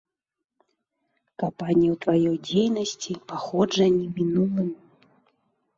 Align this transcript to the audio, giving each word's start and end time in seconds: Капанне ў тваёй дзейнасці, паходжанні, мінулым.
Капанне 1.43 1.87
ў 1.97 1.99
тваёй 2.07 2.37
дзейнасці, 2.49 3.13
паходжанні, 3.31 4.07
мінулым. 4.19 4.69